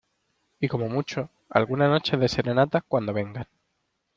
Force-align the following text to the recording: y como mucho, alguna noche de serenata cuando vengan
y 0.59 0.67
como 0.67 0.89
mucho, 0.89 1.29
alguna 1.47 1.87
noche 1.87 2.17
de 2.17 2.27
serenata 2.27 2.81
cuando 2.81 3.13
vengan 3.13 3.47